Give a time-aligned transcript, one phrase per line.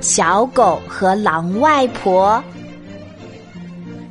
[0.00, 2.42] 小狗和狼外婆。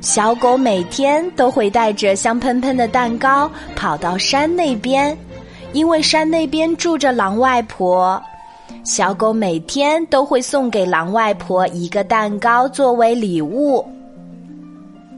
[0.00, 5.16] 小狗每天都会带着香喷喷的蛋糕跑到山那边，
[5.72, 8.22] 因为山那边住着狼外婆。
[8.84, 13.84] 小狗每天都会送给狼外婆一个蛋糕作为礼物。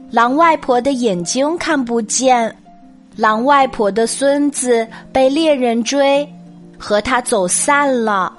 [0.09, 2.55] 狼外婆的眼睛看不见，
[3.15, 6.27] 狼外婆的孙子被猎人追，
[6.79, 8.33] 和他走散了。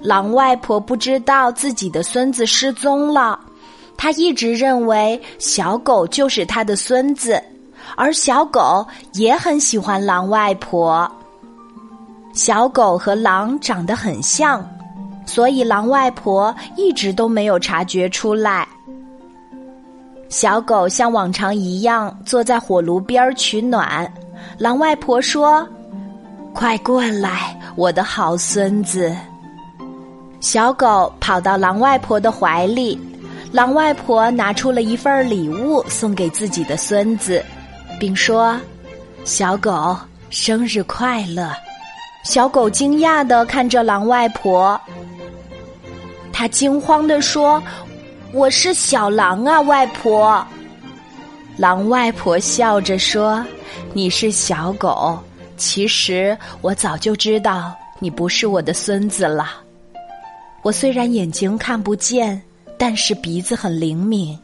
[0.00, 3.38] 狼外婆不知道自己的孙子失踪了，
[3.96, 7.42] 她一直认为小狗就是她的孙子，
[7.96, 11.10] 而小狗也很喜欢狼外婆。
[12.32, 14.64] 小狗和狼长得很像，
[15.26, 18.66] 所以狼外婆一直都没有察觉出来。
[20.30, 24.10] 小狗像往常一样坐在火炉边取暖。
[24.56, 25.68] 狼外婆说
[26.54, 29.10] ：“快过来，我的好孙子。”
[30.38, 33.00] 小狗跑到狼外婆的怀里，
[33.52, 37.42] 狼外婆拿出了一份礼物送给自己的孙子，
[37.98, 38.60] 并说
[39.24, 39.96] ：“小狗
[40.28, 41.50] 生日快乐。”
[42.22, 44.78] 小狗惊讶的看着狼外婆，
[46.30, 47.62] 它惊慌的说。
[48.32, 50.46] 我是小狼啊，外婆。
[51.56, 53.44] 狼外婆笑着说
[53.92, 55.18] ：“你是小狗，
[55.60, 59.60] 其实我早就知道你不是我的孙子了。
[60.62, 62.40] 我虽然眼睛看不见，
[62.78, 64.36] 但是鼻子很灵敏。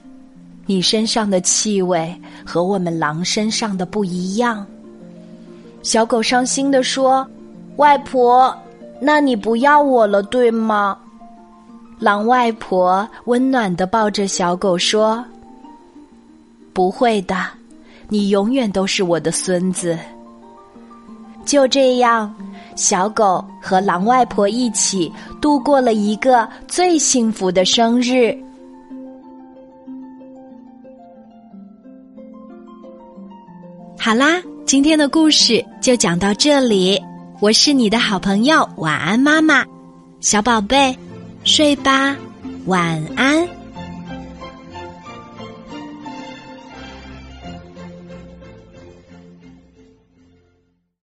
[0.66, 2.14] 你身上的气味
[2.44, 4.66] 和我们狼身上的不一样。”
[5.82, 7.26] 小狗伤心的说
[7.76, 8.54] ：“外婆，
[9.00, 10.98] 那你不要我了，对吗？”
[11.98, 15.24] 狼外婆温暖的抱着小狗说
[16.74, 17.36] ：“不会的，
[18.08, 19.98] 你永远都是我的孙子。”
[21.46, 22.34] 就这样，
[22.74, 28.36] 小狗和狼外婆一起度过了一个最幸福的生日。
[33.98, 37.00] 好啦，今天的故事就讲到这里。
[37.40, 39.64] 我是你的好朋友，晚安，妈妈，
[40.20, 40.96] 小宝贝。
[41.44, 42.16] 睡吧，
[42.66, 43.55] 晚安。